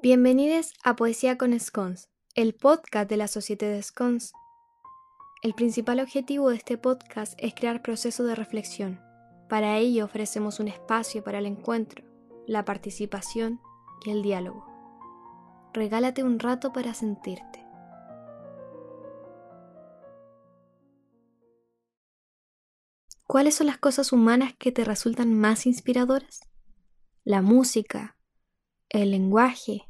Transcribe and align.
Bienvenidos 0.00 0.74
a 0.84 0.94
Poesía 0.94 1.36
con 1.36 1.58
Scones, 1.58 2.08
el 2.36 2.54
podcast 2.54 3.10
de 3.10 3.16
la 3.16 3.26
Sociedad 3.26 3.66
de 3.66 3.82
Scones. 3.82 4.32
El 5.42 5.54
principal 5.54 5.98
objetivo 5.98 6.50
de 6.50 6.56
este 6.56 6.78
podcast 6.78 7.34
es 7.36 7.52
crear 7.52 7.82
procesos 7.82 8.24
de 8.28 8.36
reflexión. 8.36 9.00
Para 9.48 9.76
ello 9.78 10.04
ofrecemos 10.04 10.60
un 10.60 10.68
espacio 10.68 11.24
para 11.24 11.38
el 11.38 11.46
encuentro, 11.46 12.04
la 12.46 12.64
participación 12.64 13.60
y 14.06 14.10
el 14.10 14.22
diálogo. 14.22 14.64
Regálate 15.74 16.22
un 16.22 16.38
rato 16.38 16.72
para 16.72 16.94
sentirte. 16.94 17.66
¿Cuáles 23.26 23.56
son 23.56 23.66
las 23.66 23.78
cosas 23.78 24.12
humanas 24.12 24.54
que 24.60 24.70
te 24.70 24.84
resultan 24.84 25.34
más 25.34 25.66
inspiradoras? 25.66 26.48
La 27.24 27.42
música, 27.42 28.16
el 28.90 29.10
lenguaje. 29.10 29.87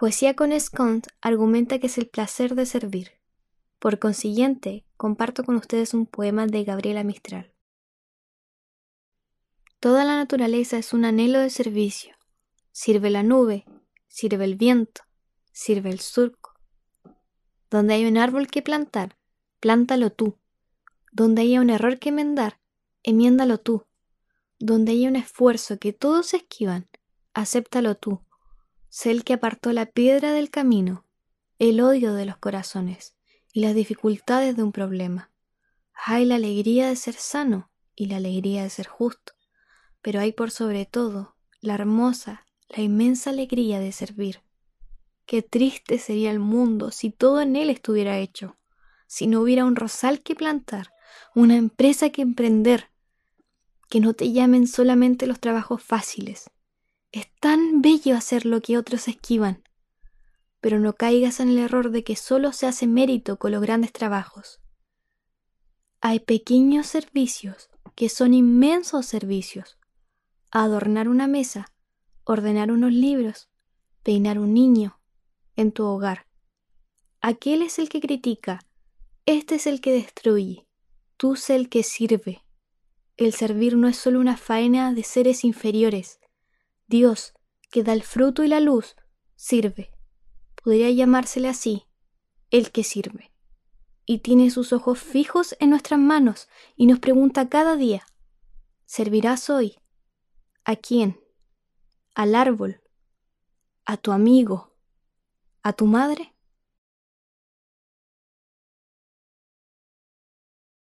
Poesía 0.00 0.34
con 0.34 0.58
Scont 0.58 1.08
argumenta 1.20 1.78
que 1.78 1.88
es 1.88 1.98
el 1.98 2.08
placer 2.08 2.54
de 2.54 2.64
servir. 2.64 3.20
Por 3.78 3.98
consiguiente, 3.98 4.86
comparto 4.96 5.44
con 5.44 5.56
ustedes 5.56 5.92
un 5.92 6.06
poema 6.06 6.46
de 6.46 6.64
Gabriela 6.64 7.04
Mistral. 7.04 7.52
Toda 9.78 10.06
la 10.06 10.16
naturaleza 10.16 10.78
es 10.78 10.94
un 10.94 11.04
anhelo 11.04 11.38
de 11.38 11.50
servicio. 11.50 12.16
Sirve 12.72 13.10
la 13.10 13.22
nube, 13.22 13.66
sirve 14.08 14.46
el 14.46 14.54
viento, 14.54 15.02
sirve 15.52 15.90
el 15.90 16.00
surco. 16.00 16.54
Donde 17.68 17.92
hay 17.92 18.06
un 18.06 18.16
árbol 18.16 18.46
que 18.46 18.62
plantar, 18.62 19.18
plántalo 19.60 20.08
tú. 20.08 20.38
Donde 21.12 21.42
haya 21.42 21.60
un 21.60 21.68
error 21.68 21.98
que 21.98 22.08
enmendar, 22.08 22.58
enmiéndalo 23.02 23.58
tú. 23.58 23.84
Donde 24.58 24.92
haya 24.92 25.10
un 25.10 25.16
esfuerzo 25.16 25.78
que 25.78 25.92
todos 25.92 26.32
esquivan, 26.32 26.88
acéptalo 27.34 27.96
tú. 27.96 28.22
Sé 28.90 29.12
el 29.12 29.22
que 29.22 29.34
apartó 29.34 29.72
la 29.72 29.86
piedra 29.86 30.32
del 30.32 30.50
camino, 30.50 31.06
el 31.60 31.80
odio 31.80 32.12
de 32.12 32.26
los 32.26 32.36
corazones 32.38 33.14
y 33.52 33.60
las 33.60 33.72
dificultades 33.72 34.56
de 34.56 34.64
un 34.64 34.72
problema. 34.72 35.30
Hay 35.94 36.24
la 36.24 36.34
alegría 36.34 36.88
de 36.88 36.96
ser 36.96 37.14
sano 37.14 37.70
y 37.94 38.06
la 38.06 38.16
alegría 38.16 38.64
de 38.64 38.70
ser 38.70 38.88
justo, 38.88 39.34
pero 40.02 40.18
hay 40.18 40.32
por 40.32 40.50
sobre 40.50 40.86
todo 40.86 41.36
la 41.60 41.74
hermosa, 41.74 42.46
la 42.68 42.82
inmensa 42.82 43.30
alegría 43.30 43.78
de 43.78 43.92
servir. 43.92 44.42
Qué 45.24 45.42
triste 45.42 45.98
sería 45.98 46.32
el 46.32 46.40
mundo 46.40 46.90
si 46.90 47.10
todo 47.10 47.40
en 47.40 47.54
él 47.54 47.70
estuviera 47.70 48.18
hecho, 48.18 48.58
si 49.06 49.28
no 49.28 49.40
hubiera 49.40 49.64
un 49.64 49.76
rosal 49.76 50.20
que 50.20 50.34
plantar, 50.34 50.92
una 51.36 51.56
empresa 51.56 52.10
que 52.10 52.22
emprender, 52.22 52.90
que 53.88 54.00
no 54.00 54.14
te 54.14 54.32
llamen 54.32 54.66
solamente 54.66 55.28
los 55.28 55.38
trabajos 55.38 55.80
fáciles, 55.80 56.50
es 57.12 57.26
tan 57.40 57.82
bello 57.82 58.16
hacer 58.16 58.46
lo 58.46 58.60
que 58.60 58.78
otros 58.78 59.08
esquivan. 59.08 59.62
Pero 60.60 60.78
no 60.78 60.94
caigas 60.94 61.40
en 61.40 61.48
el 61.48 61.58
error 61.58 61.90
de 61.90 62.04
que 62.04 62.16
solo 62.16 62.52
se 62.52 62.66
hace 62.66 62.86
mérito 62.86 63.38
con 63.38 63.52
los 63.52 63.62
grandes 63.62 63.92
trabajos. 63.92 64.60
Hay 66.00 66.20
pequeños 66.20 66.86
servicios 66.86 67.68
que 67.94 68.08
son 68.08 68.34
inmensos 68.34 69.06
servicios. 69.06 69.78
Adornar 70.50 71.08
una 71.08 71.26
mesa, 71.26 71.72
ordenar 72.24 72.70
unos 72.70 72.92
libros, 72.92 73.50
peinar 74.02 74.38
un 74.38 74.54
niño 74.54 75.00
en 75.56 75.72
tu 75.72 75.84
hogar. 75.84 76.26
Aquel 77.20 77.62
es 77.62 77.78
el 77.78 77.88
que 77.88 78.00
critica, 78.00 78.60
este 79.26 79.56
es 79.56 79.66
el 79.66 79.80
que 79.80 79.92
destruye, 79.92 80.66
tú 81.16 81.34
es 81.34 81.50
el 81.50 81.68
que 81.68 81.82
sirve. 81.82 82.42
El 83.16 83.34
servir 83.34 83.76
no 83.76 83.88
es 83.88 83.98
solo 83.98 84.18
una 84.18 84.38
faena 84.38 84.94
de 84.94 85.02
seres 85.02 85.44
inferiores, 85.44 86.19
Dios, 86.90 87.34
que 87.70 87.84
da 87.84 87.92
el 87.92 88.02
fruto 88.02 88.42
y 88.42 88.48
la 88.48 88.58
luz, 88.58 88.96
sirve. 89.36 89.92
Podría 90.60 90.90
llamársele 90.90 91.48
así, 91.48 91.86
el 92.50 92.72
que 92.72 92.82
sirve. 92.82 93.32
Y 94.06 94.18
tiene 94.18 94.50
sus 94.50 94.72
ojos 94.72 94.98
fijos 94.98 95.56
en 95.60 95.70
nuestras 95.70 96.00
manos 96.00 96.48
y 96.74 96.86
nos 96.86 96.98
pregunta 96.98 97.48
cada 97.48 97.76
día, 97.76 98.04
¿servirás 98.86 99.50
hoy? 99.50 99.78
¿A 100.64 100.74
quién? 100.74 101.20
¿Al 102.16 102.34
árbol? 102.34 102.82
¿A 103.84 103.96
tu 103.96 104.10
amigo? 104.10 104.74
¿A 105.62 105.72
tu 105.72 105.86
madre? 105.86 106.34